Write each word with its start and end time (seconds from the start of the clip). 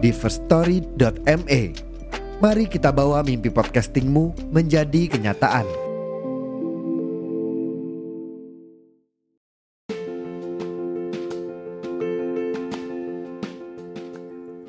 di 0.00 0.10
firststory.me. 0.10 1.62
Mari 2.40 2.64
kita 2.72 2.88
bawa 2.88 3.20
mimpi 3.20 3.52
podcastingmu 3.52 4.48
menjadi 4.48 5.12
kenyataan. 5.12 5.68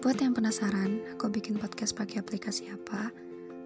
Buat 0.04 0.20
yang 0.20 0.36
penasaran, 0.36 1.00
aku 1.16 1.32
bikin 1.32 1.56
podcast 1.56 1.96
pakai 1.96 2.20
aplikasi 2.20 2.68
apa? 2.68 3.08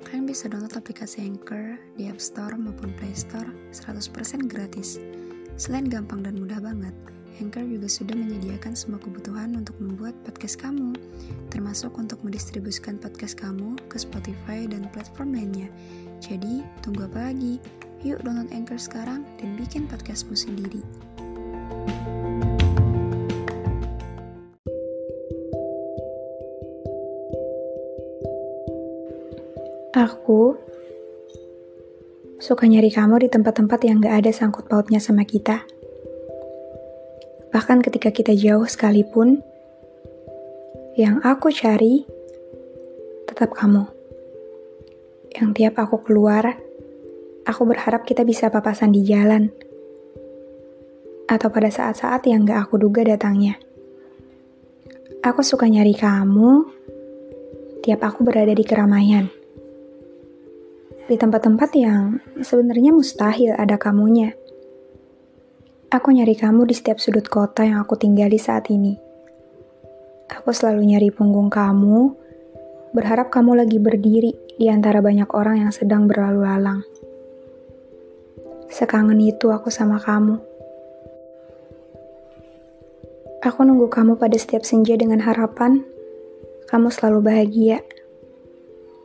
Kalian 0.06 0.30
bisa 0.30 0.46
download 0.46 0.78
aplikasi 0.78 1.26
Anchor 1.26 1.82
di 1.98 2.06
App 2.06 2.22
Store 2.22 2.54
maupun 2.54 2.94
Play 2.94 3.18
Store 3.18 3.50
100% 3.74 4.46
gratis. 4.46 5.02
Selain 5.58 5.90
gampang 5.90 6.22
dan 6.22 6.38
mudah 6.38 6.62
banget, 6.62 6.94
Anchor 7.44 7.68
juga 7.68 7.92
sudah 7.92 8.16
menyediakan 8.16 8.80
semua 8.80 8.96
kebutuhan 9.04 9.60
untuk 9.60 9.76
membuat 9.84 10.16
podcast 10.24 10.56
kamu, 10.56 10.96
termasuk 11.52 11.92
untuk 12.00 12.20
mendistribusikan 12.24 12.96
podcast 12.96 13.36
kamu 13.36 13.76
ke 13.92 14.00
Spotify 14.00 14.64
dan 14.64 14.88
platform 14.96 15.36
lainnya. 15.36 15.68
Jadi, 16.24 16.64
tunggu 16.80 17.12
apa 17.12 17.32
lagi? 17.32 17.60
Yuk 18.08 18.24
download 18.24 18.54
Anchor 18.56 18.80
sekarang 18.80 19.28
dan 19.42 19.60
bikin 19.60 19.90
podcastmu 19.90 20.38
sendiri. 20.38 20.80
Aku 29.96 30.56
suka 32.40 32.68
nyari 32.68 32.92
kamu 32.92 33.26
di 33.26 33.30
tempat-tempat 33.32 33.80
yang 33.88 34.04
gak 34.04 34.24
ada 34.24 34.32
sangkut 34.36 34.68
pautnya 34.68 35.02
sama 35.02 35.24
kita. 35.26 35.75
Bahkan 37.56 37.80
ketika 37.88 38.12
kita 38.12 38.36
jauh 38.36 38.68
sekalipun, 38.68 39.40
yang 41.00 41.24
aku 41.24 41.56
cari 41.56 42.04
tetap 43.24 43.56
kamu. 43.56 43.88
Yang 45.40 45.50
tiap 45.56 45.80
aku 45.80 46.04
keluar, 46.04 46.60
aku 47.48 47.64
berharap 47.64 48.04
kita 48.04 48.28
bisa 48.28 48.52
papasan 48.52 48.92
di 48.92 49.08
jalan. 49.08 49.56
Atau 51.32 51.48
pada 51.48 51.72
saat-saat 51.72 52.28
yang 52.28 52.44
gak 52.44 52.68
aku 52.68 52.76
duga 52.76 53.08
datangnya. 53.08 53.56
Aku 55.24 55.40
suka 55.40 55.72
nyari 55.72 55.96
kamu 55.96 56.68
tiap 57.88 58.04
aku 58.04 58.28
berada 58.28 58.52
di 58.52 58.68
keramaian 58.68 59.32
di 61.06 61.16
tempat-tempat 61.22 61.70
yang 61.78 62.18
sebenarnya 62.42 62.90
mustahil 62.90 63.54
ada 63.54 63.78
kamunya. 63.78 64.34
Aku 65.96 66.12
nyari 66.12 66.36
kamu 66.36 66.68
di 66.68 66.76
setiap 66.76 67.00
sudut 67.00 67.24
kota 67.32 67.64
yang 67.64 67.80
aku 67.80 67.96
tinggali 67.96 68.36
saat 68.36 68.68
ini. 68.68 69.00
Aku 70.28 70.52
selalu 70.52 70.92
nyari 70.92 71.08
punggung 71.08 71.48
kamu, 71.48 72.12
berharap 72.92 73.32
kamu 73.32 73.64
lagi 73.64 73.80
berdiri 73.80 74.36
di 74.60 74.68
antara 74.68 75.00
banyak 75.00 75.32
orang 75.32 75.64
yang 75.64 75.72
sedang 75.72 76.04
berlalu 76.04 76.44
lalang. 76.44 76.84
Sekangen 78.68 79.24
itu 79.24 79.56
aku 79.56 79.72
sama 79.72 79.96
kamu. 80.04 80.36
Aku 83.40 83.64
nunggu 83.64 83.88
kamu 83.88 84.20
pada 84.20 84.36
setiap 84.36 84.68
senja 84.68 85.00
dengan 85.00 85.24
harapan 85.24 85.80
kamu 86.68 86.92
selalu 86.92 87.24
bahagia 87.24 87.80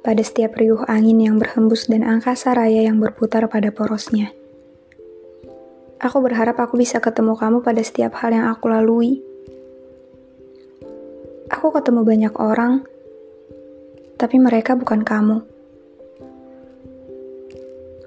pada 0.03 0.27
setiap 0.27 0.59
riuh 0.59 0.83
angin 0.91 1.23
yang 1.23 1.39
berhembus 1.39 1.87
dan 1.87 2.03
angkasa 2.03 2.51
raya 2.51 2.83
yang 2.83 2.99
berputar 2.99 3.47
pada 3.47 3.71
porosnya. 3.71 4.40
Aku 6.01 6.25
berharap 6.25 6.57
aku 6.57 6.81
bisa 6.81 6.97
ketemu 6.97 7.37
kamu 7.37 7.61
pada 7.61 7.85
setiap 7.85 8.17
hal 8.25 8.33
yang 8.33 8.49
aku 8.49 8.73
lalui. 8.73 9.21
Aku 11.53 11.69
ketemu 11.77 12.01
banyak 12.09 12.35
orang, 12.41 12.89
tapi 14.17 14.41
mereka 14.41 14.73
bukan 14.81 15.05
kamu. 15.05 15.45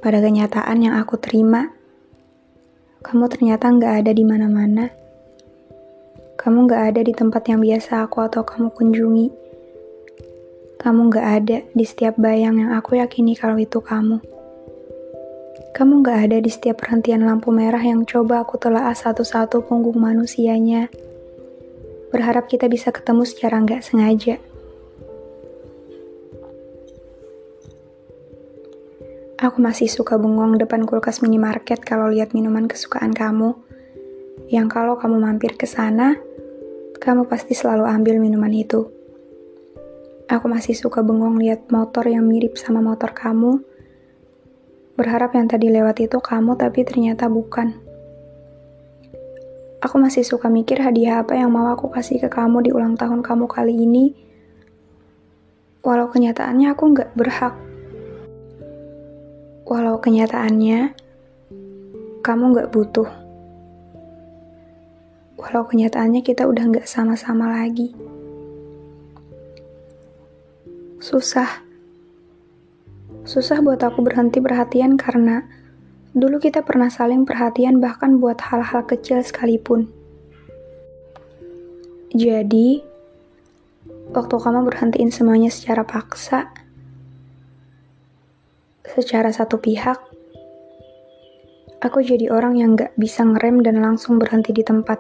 Pada 0.02 0.18
kenyataan 0.20 0.90
yang 0.90 0.98
aku 0.98 1.22
terima, 1.22 1.70
kamu 3.06 3.30
ternyata 3.30 3.70
nggak 3.70 3.94
ada 4.02 4.12
di 4.12 4.24
mana-mana. 4.26 4.90
Kamu 6.42 6.66
nggak 6.66 6.84
ada 6.90 7.02
di 7.06 7.14
tempat 7.14 7.46
yang 7.46 7.62
biasa 7.62 8.10
aku 8.10 8.26
atau 8.26 8.42
kamu 8.42 8.74
kunjungi 8.74 9.28
kamu 10.84 11.16
gak 11.16 11.28
ada 11.40 11.58
di 11.72 11.86
setiap 11.88 12.20
bayang 12.20 12.60
yang 12.60 12.76
aku 12.76 13.00
yakini 13.00 13.40
kalau 13.40 13.56
itu 13.56 13.80
kamu. 13.80 14.33
Kamu 15.74 16.06
gak 16.06 16.30
ada 16.30 16.38
di 16.38 16.54
setiap 16.54 16.86
perhentian 16.86 17.26
lampu 17.26 17.50
merah 17.50 17.82
yang 17.82 18.06
coba 18.06 18.46
aku 18.46 18.62
telah 18.62 18.94
satu-satu 18.94 19.66
punggung 19.66 19.98
manusianya. 19.98 20.86
Berharap 22.14 22.46
kita 22.46 22.70
bisa 22.70 22.94
ketemu 22.94 23.26
secara 23.26 23.58
gak 23.66 23.82
sengaja. 23.82 24.38
Aku 29.42 29.66
masih 29.66 29.90
suka 29.90 30.14
bengong 30.16 30.62
depan 30.62 30.86
kulkas 30.86 31.26
minimarket 31.26 31.82
kalau 31.82 32.14
lihat 32.14 32.38
minuman 32.38 32.70
kesukaan 32.70 33.10
kamu. 33.10 33.58
Yang 34.54 34.78
kalau 34.78 34.94
kamu 35.02 35.18
mampir 35.18 35.58
ke 35.58 35.66
sana, 35.66 36.22
kamu 37.02 37.26
pasti 37.26 37.58
selalu 37.58 37.90
ambil 37.90 38.22
minuman 38.22 38.54
itu. 38.54 38.94
Aku 40.30 40.46
masih 40.46 40.78
suka 40.78 41.02
bengong 41.02 41.42
lihat 41.42 41.66
motor 41.74 42.06
yang 42.06 42.30
mirip 42.30 42.62
sama 42.62 42.78
motor 42.80 43.10
kamu. 43.10 43.73
Berharap 44.94 45.34
yang 45.34 45.50
tadi 45.50 45.74
lewat 45.74 46.02
itu 46.06 46.22
kamu, 46.22 46.58
tapi 46.58 46.86
ternyata 46.86 47.26
bukan. 47.26 47.74
Aku 49.84 50.00
masih 50.00 50.24
suka 50.24 50.48
mikir 50.48 50.80
hadiah 50.80 51.26
apa 51.26 51.36
yang 51.36 51.52
mau 51.52 51.68
aku 51.74 51.92
kasih 51.92 52.22
ke 52.24 52.30
kamu 52.32 52.64
di 52.64 52.72
ulang 52.72 52.96
tahun 52.96 53.20
kamu 53.20 53.52
kali 53.52 53.76
ini. 53.76 54.16
Walau 55.84 56.08
kenyataannya 56.08 56.72
aku 56.72 56.84
nggak 56.96 57.12
berhak. 57.20 57.56
Walau 59.68 60.00
kenyataannya 60.00 60.96
kamu 62.24 62.44
nggak 62.56 62.72
butuh. 62.72 63.10
Walau 65.36 65.68
kenyataannya 65.68 66.24
kita 66.24 66.48
udah 66.48 66.64
nggak 66.72 66.88
sama-sama 66.88 67.52
lagi 67.52 67.92
susah. 71.04 71.73
Susah 73.24 73.64
buat 73.64 73.80
aku 73.80 74.04
berhenti 74.04 74.44
perhatian 74.44 75.00
karena 75.00 75.48
dulu 76.12 76.44
kita 76.44 76.60
pernah 76.60 76.92
saling 76.92 77.24
perhatian 77.24 77.80
bahkan 77.80 78.20
buat 78.20 78.36
hal-hal 78.44 78.84
kecil 78.84 79.24
sekalipun. 79.24 79.88
Jadi, 82.12 82.84
waktu 84.12 84.36
kamu 84.36 84.68
berhentiin 84.68 85.10
semuanya 85.10 85.48
secara 85.48 85.88
paksa, 85.88 86.52
secara 88.84 89.32
satu 89.32 89.56
pihak, 89.56 89.98
aku 91.80 92.04
jadi 92.04 92.28
orang 92.28 92.60
yang 92.60 92.76
gak 92.76 92.92
bisa 93.00 93.24
ngerem 93.24 93.64
dan 93.64 93.80
langsung 93.80 94.20
berhenti 94.20 94.52
di 94.52 94.68
tempat. 94.68 95.00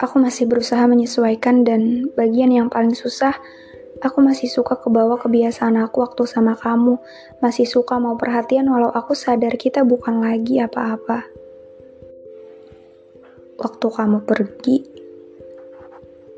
Aku 0.00 0.16
masih 0.16 0.48
berusaha 0.48 0.82
menyesuaikan 0.88 1.62
dan 1.62 2.08
bagian 2.16 2.50
yang 2.50 2.66
paling 2.72 2.96
susah 2.96 3.36
Aku 4.02 4.18
masih 4.18 4.50
suka 4.50 4.82
kebawa 4.82 5.14
kebiasaan 5.14 5.78
aku 5.78 6.02
waktu 6.02 6.26
sama 6.26 6.58
kamu, 6.58 6.98
masih 7.38 7.70
suka 7.70 8.02
mau 8.02 8.18
perhatian 8.18 8.66
walau 8.66 8.90
aku 8.90 9.14
sadar 9.14 9.54
kita 9.54 9.86
bukan 9.86 10.18
lagi 10.18 10.58
apa-apa. 10.58 11.22
Waktu 13.62 13.86
kamu 13.86 14.26
pergi, 14.26 14.76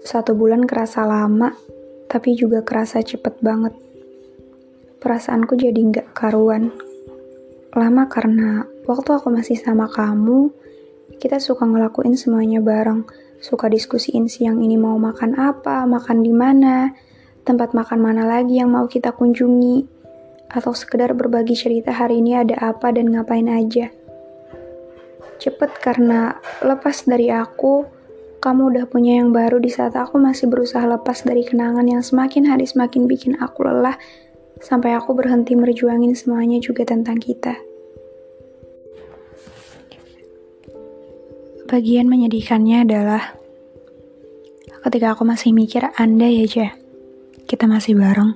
satu 0.05 0.37
bulan 0.37 0.69
kerasa 0.69 1.09
lama, 1.09 1.57
tapi 2.05 2.37
juga 2.37 2.61
kerasa 2.61 3.01
cepet 3.01 3.41
banget. 3.41 3.73
Perasaanku 5.01 5.57
jadi 5.57 5.81
nggak 5.81 6.13
karuan. 6.13 6.69
Lama 7.73 8.05
karena 8.13 8.69
waktu 8.85 9.09
aku 9.17 9.33
masih 9.33 9.57
sama 9.57 9.89
kamu, 9.89 10.53
kita 11.17 11.41
suka 11.41 11.65
ngelakuin 11.65 12.13
semuanya 12.13 12.61
bareng, 12.61 13.09
suka 13.41 13.73
diskusiin 13.73 14.29
siang 14.29 14.61
ini 14.61 14.77
mau 14.77 15.01
makan 15.01 15.33
apa, 15.41 15.89
makan 15.89 16.21
di 16.21 16.33
mana, 16.37 16.93
tempat 17.45 17.77
makan 17.77 18.01
mana 18.01 18.25
lagi 18.25 18.59
yang 18.59 18.73
mau 18.73 18.89
kita 18.89 19.13
kunjungi, 19.13 19.85
atau 20.49 20.73
sekedar 20.73 21.13
berbagi 21.13 21.53
cerita 21.53 21.93
hari 21.93 22.25
ini 22.25 22.41
ada 22.41 22.57
apa 22.73 22.91
dan 22.91 23.13
ngapain 23.13 23.47
aja. 23.49 23.93
Cepet 25.39 25.71
karena 25.83 26.41
lepas 26.65 27.05
dari 27.05 27.29
aku, 27.29 27.85
kamu 28.41 28.77
udah 28.77 28.85
punya 28.89 29.21
yang 29.21 29.35
baru 29.35 29.61
di 29.61 29.69
saat 29.69 29.93
aku 29.99 30.17
masih 30.17 30.49
berusaha 30.49 30.85
lepas 30.85 31.25
dari 31.27 31.45
kenangan 31.45 31.85
yang 31.85 32.01
semakin 32.01 32.49
hari 32.49 32.65
semakin 32.65 33.05
bikin 33.05 33.35
aku 33.41 33.67
lelah, 33.67 33.99
sampai 34.63 34.97
aku 34.97 35.13
berhenti 35.13 35.53
merjuangin 35.59 36.17
semuanya 36.17 36.63
juga 36.63 36.89
tentang 36.89 37.21
kita. 37.21 37.57
Bagian 41.69 42.07
menyedihkannya 42.07 42.87
adalah 42.87 43.35
ketika 44.87 45.19
aku 45.19 45.27
masih 45.27 45.51
mikir 45.51 45.91
andai 45.99 46.45
aja 46.45 46.84
kita 47.45 47.69
masih 47.69 47.93
bareng. 47.97 48.33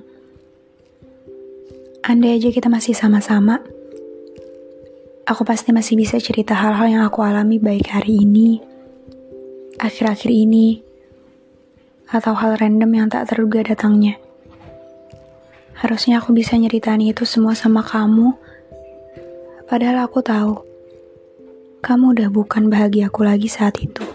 Andai 2.05 2.37
aja 2.37 2.49
kita 2.53 2.69
masih 2.69 2.93
sama-sama. 2.93 3.61
Aku 5.29 5.45
pasti 5.45 5.69
masih 5.69 5.93
bisa 5.93 6.17
cerita 6.17 6.57
hal-hal 6.57 6.89
yang 6.89 7.03
aku 7.05 7.21
alami 7.21 7.61
baik 7.61 7.85
hari 7.93 8.25
ini, 8.25 8.57
akhir-akhir 9.77 10.31
ini, 10.33 10.81
atau 12.09 12.33
hal 12.33 12.57
random 12.57 12.89
yang 12.89 13.07
tak 13.13 13.29
terduga 13.29 13.61
datangnya. 13.61 14.17
Harusnya 15.77 16.17
aku 16.17 16.33
bisa 16.33 16.57
nyeritain 16.57 17.05
itu 17.05 17.29
semua 17.29 17.53
sama 17.53 17.85
kamu, 17.85 18.33
padahal 19.69 20.09
aku 20.09 20.25
tahu 20.25 20.65
kamu 21.85 22.17
udah 22.17 22.29
bukan 22.33 22.65
bahagiaku 22.73 23.21
lagi 23.21 23.45
saat 23.45 23.77
itu. 23.77 24.08